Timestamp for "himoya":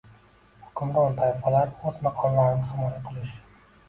2.71-3.03